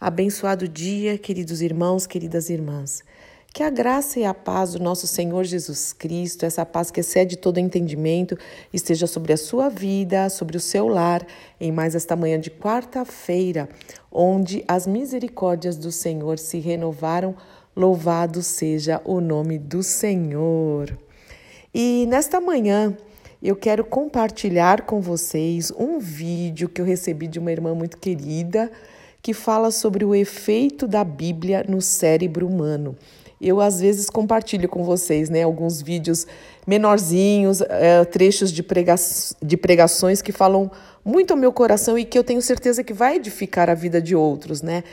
Abençoado 0.00 0.66
dia, 0.66 1.18
queridos 1.18 1.60
irmãos, 1.60 2.06
queridas 2.06 2.48
irmãs. 2.48 3.04
Que 3.52 3.62
a 3.62 3.68
graça 3.68 4.18
e 4.18 4.24
a 4.24 4.32
paz 4.32 4.72
do 4.72 4.82
nosso 4.82 5.06
Senhor 5.06 5.44
Jesus 5.44 5.92
Cristo, 5.92 6.46
essa 6.46 6.64
paz 6.64 6.90
que 6.90 7.00
excede 7.00 7.36
todo 7.36 7.58
entendimento, 7.58 8.34
esteja 8.72 9.06
sobre 9.06 9.34
a 9.34 9.36
sua 9.36 9.68
vida, 9.68 10.30
sobre 10.30 10.56
o 10.56 10.60
seu 10.60 10.88
lar, 10.88 11.22
em 11.60 11.70
mais 11.70 11.94
esta 11.94 12.16
manhã 12.16 12.40
de 12.40 12.50
quarta-feira, 12.50 13.68
onde 14.10 14.64
as 14.66 14.86
misericórdias 14.86 15.76
do 15.76 15.92
Senhor 15.92 16.38
se 16.38 16.58
renovaram. 16.60 17.36
Louvado 17.76 18.42
seja 18.42 19.02
o 19.04 19.20
nome 19.20 19.58
do 19.58 19.82
Senhor. 19.82 20.96
E 21.74 22.06
nesta 22.08 22.40
manhã, 22.40 22.96
eu 23.42 23.54
quero 23.54 23.84
compartilhar 23.84 24.80
com 24.80 24.98
vocês 24.98 25.70
um 25.72 25.98
vídeo 25.98 26.70
que 26.70 26.80
eu 26.80 26.86
recebi 26.86 27.28
de 27.28 27.38
uma 27.38 27.52
irmã 27.52 27.74
muito 27.74 27.98
querida 27.98 28.72
que 29.22 29.34
fala 29.34 29.70
sobre 29.70 30.04
o 30.04 30.14
efeito 30.14 30.86
da 30.86 31.04
Bíblia 31.04 31.64
no 31.68 31.80
cérebro 31.80 32.46
humano. 32.46 32.96
Eu 33.40 33.60
às 33.60 33.80
vezes 33.80 34.10
compartilho 34.10 34.68
com 34.68 34.84
vocês, 34.84 35.30
né, 35.30 35.42
alguns 35.42 35.80
vídeos 35.80 36.26
menorzinhos, 36.66 37.62
é, 37.62 38.04
trechos 38.04 38.52
de, 38.52 38.62
prega 38.62 38.94
de 39.42 39.56
pregações 39.56 40.20
que 40.20 40.30
falam 40.30 40.70
muito 41.04 41.30
ao 41.32 41.36
meu 41.36 41.52
coração 41.52 41.98
e 41.98 42.04
que 42.04 42.18
eu 42.18 42.24
tenho 42.24 42.42
certeza 42.42 42.84
que 42.84 42.92
vai 42.92 43.16
edificar 43.16 43.70
a 43.70 43.74
vida 43.74 44.00
de 44.00 44.14
outros, 44.14 44.60
né? 44.60 44.84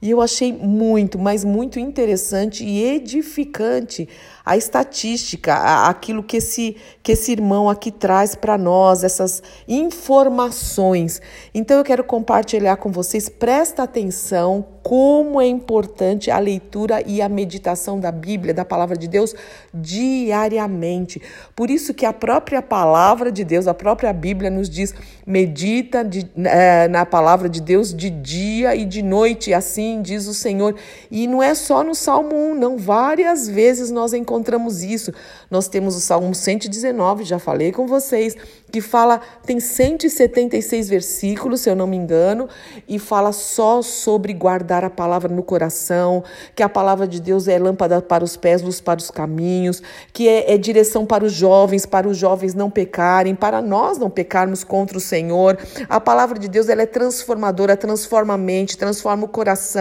E 0.00 0.10
eu 0.10 0.20
achei 0.20 0.52
muito, 0.52 1.18
mas 1.18 1.44
muito 1.44 1.78
interessante 1.78 2.64
e 2.64 2.84
edificante 2.84 4.08
a 4.46 4.56
estatística, 4.56 5.54
aquilo 5.88 6.22
que 6.22 6.36
esse, 6.36 6.76
que 7.02 7.12
esse 7.12 7.32
irmão 7.32 7.68
aqui 7.68 7.90
traz 7.90 8.36
para 8.36 8.56
nós, 8.56 9.02
essas 9.02 9.42
informações. 9.66 11.20
Então 11.52 11.78
eu 11.78 11.82
quero 11.82 12.04
compartilhar 12.04 12.76
com 12.76 12.92
vocês, 12.92 13.28
presta 13.28 13.82
atenção 13.82 14.64
como 14.84 15.40
é 15.40 15.46
importante 15.48 16.30
a 16.30 16.38
leitura 16.38 17.02
e 17.04 17.20
a 17.20 17.28
meditação 17.28 17.98
da 17.98 18.12
Bíblia, 18.12 18.54
da 18.54 18.64
palavra 18.64 18.96
de 18.96 19.08
Deus, 19.08 19.34
diariamente. 19.74 21.20
Por 21.56 21.68
isso 21.68 21.92
que 21.92 22.06
a 22.06 22.12
própria 22.12 22.62
palavra 22.62 23.32
de 23.32 23.42
Deus, 23.42 23.66
a 23.66 23.74
própria 23.74 24.12
Bíblia 24.12 24.48
nos 24.48 24.70
diz: 24.70 24.94
medita 25.26 26.04
de, 26.04 26.30
é, 26.36 26.86
na 26.86 27.04
palavra 27.04 27.48
de 27.48 27.60
Deus 27.60 27.92
de 27.92 28.08
dia 28.08 28.76
e 28.76 28.84
de 28.84 29.02
noite, 29.02 29.52
assim 29.52 29.95
diz 30.02 30.26
o 30.26 30.34
Senhor. 30.34 30.74
E 31.10 31.26
não 31.26 31.42
é 31.42 31.54
só 31.54 31.82
no 31.82 31.94
Salmo 31.94 32.34
1, 32.34 32.54
não. 32.54 32.76
Várias 32.76 33.48
vezes 33.48 33.90
nós 33.90 34.12
encontramos 34.12 34.82
isso. 34.82 35.12
Nós 35.50 35.68
temos 35.68 35.96
o 35.96 36.00
Salmo 36.00 36.34
119, 36.34 37.24
já 37.24 37.38
falei 37.38 37.72
com 37.72 37.86
vocês, 37.86 38.36
que 38.70 38.80
fala, 38.80 39.20
tem 39.44 39.60
176 39.60 40.88
versículos, 40.88 41.60
se 41.60 41.70
eu 41.70 41.76
não 41.76 41.86
me 41.86 41.96
engano, 41.96 42.48
e 42.88 42.98
fala 42.98 43.32
só 43.32 43.80
sobre 43.82 44.32
guardar 44.32 44.84
a 44.84 44.90
palavra 44.90 45.32
no 45.32 45.42
coração, 45.42 46.22
que 46.54 46.62
a 46.62 46.68
palavra 46.68 47.06
de 47.06 47.20
Deus 47.20 47.48
é 47.48 47.58
lâmpada 47.58 48.02
para 48.02 48.24
os 48.24 48.36
pés, 48.36 48.62
luz 48.62 48.80
para 48.80 48.98
os 48.98 49.10
caminhos, 49.10 49.82
que 50.12 50.28
é, 50.28 50.52
é 50.52 50.58
direção 50.58 51.06
para 51.06 51.24
os 51.24 51.32
jovens, 51.32 51.86
para 51.86 52.08
os 52.08 52.16
jovens 52.16 52.54
não 52.54 52.70
pecarem, 52.70 53.34
para 53.34 53.62
nós 53.62 53.98
não 53.98 54.10
pecarmos 54.10 54.64
contra 54.64 54.98
o 54.98 55.00
Senhor. 55.00 55.58
A 55.88 56.00
palavra 56.00 56.38
de 56.38 56.48
Deus 56.48 56.68
ela 56.68 56.82
é 56.82 56.86
transformadora, 56.86 57.76
transforma 57.76 58.34
a 58.34 58.38
mente, 58.38 58.76
transforma 58.76 59.24
o 59.24 59.28
coração, 59.28 59.75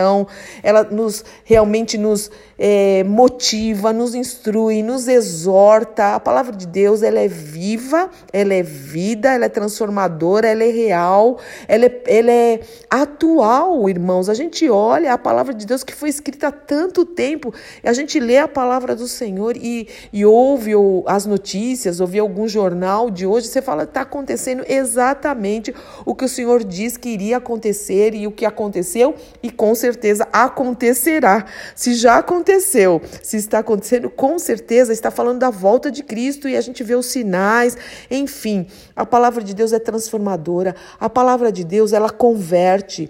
ela 0.64 0.84
nos 0.84 1.24
realmente 1.44 1.98
nos 1.98 2.30
é, 2.58 3.04
motiva, 3.04 3.92
nos 3.92 4.16
instrui, 4.16 4.82
nos 4.82 5.08
exorta. 5.08 6.16
A 6.16 6.20
palavra 6.20 6.56
de 6.56 6.66
Deus 6.66 7.04
ela 7.04 7.20
é 7.20 7.28
viva, 7.28 8.10
ela 8.32 8.54
é 8.54 8.64
vida, 8.64 9.34
ela 9.34 9.46
é 9.46 9.50
transformadora, 9.50 10.48
ela 10.48 10.64
é 10.64 10.72
real, 10.72 11.38
ela 11.68 11.86
é, 11.86 12.04
ela 12.08 12.32
é 12.32 12.60
atual, 12.90 13.90
irmãos. 13.90 14.30
A 14.30 14.34
gente 14.34 14.70
olha 14.70 15.14
a 15.14 15.18
palavra 15.18 15.54
de 15.54 15.66
Deus 15.66 15.84
que 15.84 15.94
foi 15.94 16.10
escrita 16.10 16.48
há 16.48 16.52
tanto 16.52 17.06
tempo, 17.06 17.54
a 17.84 17.94
gente 17.94 18.20
lê 18.20 18.38
a 18.38 18.48
palavra 18.48 18.96
do 18.96 19.08
Senhor 19.08 19.58
e, 19.58 19.88
e 20.12 20.26
ouve 20.26 20.76
ou, 20.76 21.04
as 21.08 21.26
notícias, 21.26 22.00
ouve 22.00 22.20
algum 22.20 22.48
jornal 22.48 23.10
de 23.10 23.26
hoje, 23.26 23.48
você 23.48 23.62
fala, 23.62 23.84
está 23.84 24.02
acontecendo 24.02 24.64
exatamente 24.68 25.74
o 26.06 26.16
que 26.16 26.26
o 26.26 26.30
Senhor 26.30 26.64
diz 26.64 26.98
que 26.98 27.10
iria 27.10 27.38
acontecer 27.38 28.14
e 28.14 28.28
o 28.28 28.32
que 28.32 28.46
aconteceu, 28.46 29.16
e 29.42 29.50
com 29.50 29.74
certeza 29.74 29.85
acontecerá. 30.32 31.46
Se 31.76 31.94
já 31.94 32.18
aconteceu, 32.18 33.02
se 33.22 33.38
está 33.38 33.60
acontecendo, 33.60 34.10
com 34.10 34.40
certeza 34.40 34.94
está 34.94 35.12
falando 35.12 35.40
da 35.40 35.50
volta 35.50 35.92
de 35.92 36.04
Cristo 36.04 36.48
e 36.48 36.56
a 36.56 36.62
gente 36.62 36.84
vê 36.84 36.96
os 36.96 37.08
sinais, 37.08 37.78
enfim 38.10 38.68
a 38.96 39.06
palavra 39.06 39.44
de 39.44 39.54
Deus 39.54 39.74
é 39.74 39.80
transformadora, 39.80 40.76
a 41.00 41.10
palavra 41.10 41.52
de 41.52 41.64
Deus 41.64 41.92
ela 41.92 42.10
converte 42.10 43.10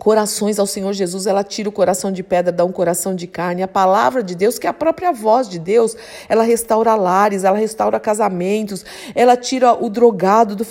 corações 0.00 0.58
ao 0.58 0.66
Senhor 0.66 0.94
Jesus, 0.94 1.26
ela 1.26 1.44
tira 1.44 1.68
o 1.68 1.72
coração 1.72 2.10
de 2.10 2.22
pedra, 2.22 2.50
dá 2.50 2.64
um 2.64 2.72
coração 2.72 3.14
de 3.14 3.26
carne. 3.26 3.62
A 3.62 3.68
palavra 3.68 4.22
de 4.22 4.34
Deus, 4.34 4.58
que 4.58 4.66
é 4.66 4.70
a 4.70 4.72
própria 4.72 5.12
voz 5.12 5.46
de 5.46 5.58
Deus, 5.58 5.94
ela 6.26 6.42
restaura 6.42 6.94
lares, 6.94 7.44
ela 7.44 7.58
restaura 7.58 8.00
casamentos, 8.00 8.82
ela 9.14 9.36
tira 9.36 9.74
o 9.74 9.90
drogado 9.90 10.56
do, 10.56 10.66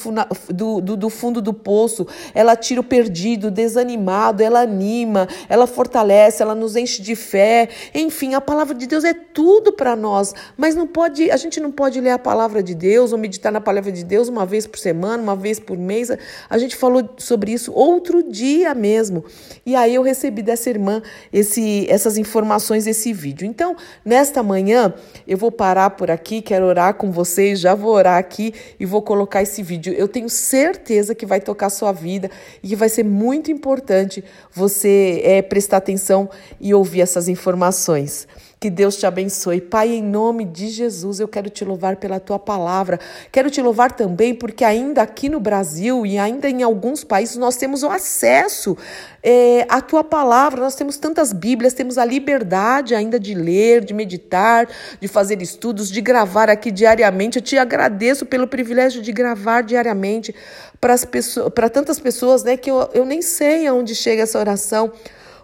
do, 0.51 0.81
do, 0.81 0.97
do 0.97 1.09
fundo 1.11 1.43
do 1.43 1.53
poço, 1.53 2.07
ela 2.33 2.55
tira 2.55 2.81
o 2.81 2.83
perdido, 2.83 3.47
o 3.47 3.51
desanimado, 3.51 4.41
ela 4.41 4.61
anima, 4.61 5.27
ela 5.47 5.67
fortalece, 5.67 6.41
ela 6.41 6.55
nos 6.55 6.75
enche 6.75 6.99
de 6.99 7.15
fé. 7.15 7.69
Enfim, 7.93 8.33
a 8.33 8.41
palavra 8.41 8.73
de 8.73 8.87
Deus 8.87 9.03
é 9.03 9.13
tudo 9.13 9.71
para 9.71 9.95
nós, 9.95 10.33
mas 10.57 10.73
não 10.73 10.87
pode, 10.87 11.29
a 11.29 11.37
gente 11.37 11.59
não 11.59 11.71
pode 11.71 12.01
ler 12.01 12.11
a 12.11 12.19
palavra 12.19 12.63
de 12.63 12.73
Deus 12.73 13.13
ou 13.13 13.19
meditar 13.19 13.51
na 13.51 13.61
palavra 13.61 13.91
de 13.91 14.03
Deus 14.03 14.27
uma 14.27 14.45
vez 14.45 14.65
por 14.65 14.79
semana, 14.79 15.21
uma 15.21 15.35
vez 15.35 15.59
por 15.59 15.77
mês. 15.77 16.09
A 16.49 16.57
gente 16.57 16.75
falou 16.75 17.07
sobre 17.19 17.51
isso 17.51 17.71
outro 17.75 18.23
dia 18.23 18.73
mesmo 18.73 19.18
mesmo. 19.19 19.59
E 19.65 19.75
aí 19.75 19.95
eu 19.95 20.01
recebi 20.01 20.41
dessa 20.41 20.69
irmã 20.69 21.01
esse, 21.31 21.85
essas 21.89 22.17
informações, 22.17 22.87
esse 22.87 23.13
vídeo. 23.13 23.45
Então, 23.45 23.75
nesta 24.03 24.41
manhã, 24.41 24.93
eu 25.27 25.37
vou 25.37 25.51
parar 25.51 25.91
por 25.91 26.09
aqui, 26.09 26.41
quero 26.41 26.65
orar 26.65 26.95
com 26.95 27.11
vocês, 27.11 27.59
já 27.59 27.75
vou 27.75 27.93
orar 27.93 28.17
aqui 28.17 28.53
e 28.79 28.85
vou 28.85 29.01
colocar 29.01 29.41
esse 29.41 29.61
vídeo. 29.61 29.93
Eu 29.93 30.07
tenho 30.07 30.29
certeza 30.29 31.13
que 31.13 31.25
vai 31.25 31.39
tocar 31.39 31.69
sua 31.69 31.91
vida 31.91 32.29
e 32.63 32.69
que 32.69 32.75
vai 32.75 32.89
ser 32.89 33.03
muito 33.03 33.51
importante 33.51 34.23
você 34.51 35.21
é, 35.23 35.41
prestar 35.41 35.77
atenção 35.77 36.29
e 36.59 36.73
ouvir 36.73 37.01
essas 37.01 37.27
informações. 37.27 38.27
Que 38.59 38.69
Deus 38.69 38.97
te 38.97 39.05
abençoe. 39.05 39.61
Pai, 39.61 39.87
em 39.87 40.03
nome 40.03 40.43
de 40.43 40.67
Jesus, 40.67 41.21
eu 41.21 41.29
quero 41.29 41.49
te 41.49 41.63
louvar 41.63 41.95
pela 41.95 42.19
tua 42.19 42.37
palavra. 42.37 42.99
Quero 43.31 43.49
te 43.49 43.61
louvar 43.61 43.93
também 43.93 44.35
porque 44.35 44.65
ainda 44.65 45.01
aqui 45.01 45.29
no 45.29 45.39
Brasil 45.39 46.05
e 46.05 46.17
ainda 46.17 46.49
em 46.49 46.61
alguns 46.61 47.01
países 47.05 47.37
nós 47.37 47.55
temos 47.55 47.83
o 47.83 47.89
acesso 47.89 48.77
é, 49.23 49.65
à 49.69 49.79
tua 49.79 50.03
palavra. 50.03 50.59
Nós 50.59 50.75
temos 50.75 50.97
tantas 50.97 51.31
Bíblias, 51.31 51.73
temos 51.73 51.97
a 51.97 52.03
liberdade 52.03 52.93
ainda 52.93 53.17
de 53.17 53.33
ler, 53.33 53.85
de 53.85 53.93
meditar, 53.93 54.67
de 54.99 55.07
fazer 55.07 55.41
estudos, 55.41 55.89
de 55.89 56.01
gravar 56.01 56.49
aqui 56.49 56.69
diariamente. 56.69 57.37
Eu 57.37 57.41
te 57.41 57.57
agradeço 57.57 58.25
pelo 58.25 58.45
privilégio 58.45 59.01
de 59.01 59.13
gravar 59.13 59.61
diariamente 59.61 60.35
para 60.81 61.69
tantas 61.69 61.97
pessoas 61.97 62.43
né, 62.43 62.57
que 62.57 62.69
eu, 62.69 62.89
eu 62.93 63.05
nem 63.05 63.21
sei 63.21 63.67
aonde 63.67 63.95
chega 63.95 64.23
essa 64.23 64.37
oração. 64.37 64.91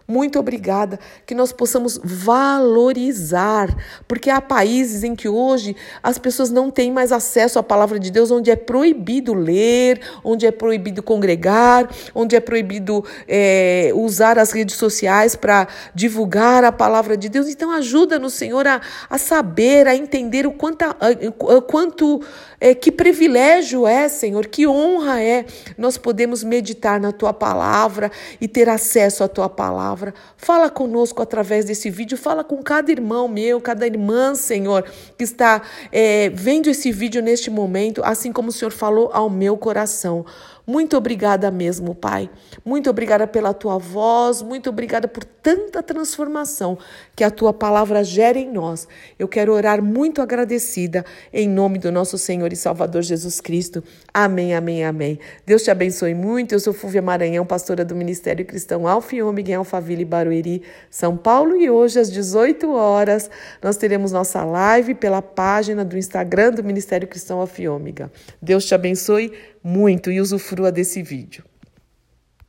Muito 0.07 0.37
obrigada. 0.37 0.99
Que 1.25 1.33
nós 1.33 1.51
possamos 1.51 1.99
valorizar, 2.03 3.75
porque 4.07 4.29
há 4.29 4.39
países 4.39 5.03
em 5.03 5.15
que 5.15 5.27
hoje 5.27 5.75
as 6.03 6.19
pessoas 6.19 6.51
não 6.51 6.69
têm 6.69 6.91
mais 6.91 7.11
acesso 7.11 7.57
à 7.57 7.63
palavra 7.63 7.99
de 7.99 8.11
Deus, 8.11 8.29
onde 8.29 8.51
é 8.51 8.55
proibido 8.55 9.33
ler, 9.33 9.99
onde 10.23 10.45
é 10.45 10.51
proibido 10.51 11.01
congregar, 11.01 11.89
onde 12.13 12.35
é 12.35 12.39
proibido 12.39 13.03
é, 13.27 13.91
usar 13.95 14.37
as 14.37 14.51
redes 14.51 14.75
sociais 14.75 15.35
para 15.35 15.67
divulgar 15.95 16.63
a 16.63 16.71
palavra 16.71 17.17
de 17.17 17.27
Deus. 17.27 17.47
Então, 17.47 17.71
ajuda-nos, 17.71 18.35
Senhor, 18.35 18.67
a, 18.67 18.81
a 19.09 19.17
saber, 19.17 19.87
a 19.87 19.95
entender 19.95 20.45
o 20.45 20.51
quanto, 20.51 20.83
a, 20.83 20.91
a, 20.91 21.61
quanto 21.61 22.21
é, 22.61 22.75
que 22.75 22.91
privilégio 22.91 23.87
é, 23.87 24.07
Senhor, 24.07 24.45
que 24.45 24.67
honra 24.67 25.21
é 25.21 25.45
nós 25.77 25.97
podemos 25.97 26.43
meditar 26.43 26.99
na 26.99 27.11
tua 27.11 27.33
palavra 27.33 28.11
e 28.39 28.47
ter 28.47 28.69
acesso 28.69 29.23
à 29.23 29.27
tua 29.27 29.49
palavra 29.49 29.94
palavra. 29.95 30.13
Fala 30.35 30.69
conosco 30.69 31.21
através 31.21 31.65
desse 31.65 31.89
vídeo, 31.89 32.17
fala 32.17 32.43
com 32.43 32.61
cada 32.61 32.91
irmão 32.91 33.27
meu, 33.27 33.61
cada 33.61 33.87
irmã, 33.87 34.35
Senhor, 34.35 34.83
que 35.17 35.23
está 35.23 35.61
é, 35.91 36.29
vendo 36.29 36.69
esse 36.69 36.91
vídeo 36.91 37.21
neste 37.21 37.49
momento, 37.49 38.01
assim 38.03 38.31
como 38.31 38.49
o 38.49 38.51
Senhor 38.51 38.71
falou 38.71 39.09
ao 39.13 39.29
meu 39.29 39.57
coração. 39.57 40.25
Muito 40.67 40.97
obrigada 40.97 41.51
mesmo, 41.51 41.93
Pai. 41.93 42.29
Muito 42.63 42.89
obrigada 42.89 43.27
pela 43.27 43.53
tua 43.53 43.77
voz, 43.77 44.41
muito 44.41 44.69
obrigada 44.69 45.07
por 45.07 45.23
tanta 45.23 45.83
transformação 45.83 46.75
que 47.15 47.23
a 47.23 47.29
tua 47.29 47.53
palavra 47.53 48.03
gera 48.03 48.39
em 48.39 48.51
nós. 48.51 48.87
Eu 49.19 49.27
quero 49.27 49.53
orar 49.53 49.83
muito 49.83 50.23
agradecida 50.23 51.05
em 51.31 51.47
nome 51.47 51.77
do 51.77 51.91
nosso 51.91 52.17
Senhor 52.17 52.51
e 52.51 52.55
Salvador 52.55 53.03
Jesus 53.03 53.39
Cristo. 53.39 53.83
Amém, 54.11 54.55
amém, 54.55 54.83
amém. 54.83 55.19
Deus 55.45 55.61
te 55.61 55.69
abençoe 55.69 56.15
muito. 56.15 56.53
Eu 56.53 56.59
sou 56.59 56.73
Fúvia 56.73 57.01
Maranhão, 57.01 57.45
pastora 57.45 57.85
do 57.85 57.95
Ministério 57.95 58.43
Cristão 58.43 58.87
Alfa 58.87 59.15
e 59.15 59.21
Ômega 59.21 59.51
em 59.51 59.55
Alphaville, 59.55 60.03
Barueri, 60.03 60.63
São 60.89 61.15
Paulo. 61.15 61.55
E 61.55 61.69
hoje, 61.69 61.99
às 61.99 62.11
18 62.11 62.73
horas, 62.73 63.29
nós 63.61 63.77
teremos 63.77 64.11
nossa 64.11 64.43
live 64.43 64.95
pela 64.95 65.21
página 65.21 65.85
do 65.85 65.95
Instagram 65.95 66.53
do 66.53 66.63
Ministério 66.63 67.07
Cristão 67.07 67.39
Alfa 67.39 67.61
e 67.61 67.67
Ômega. 67.67 68.11
Deus 68.41 68.65
te 68.65 68.73
abençoe 68.73 69.31
muito 69.65 70.11
e 70.11 70.21
usufrua 70.21 70.71
desse 70.71 71.01
vídeo. 71.01 71.43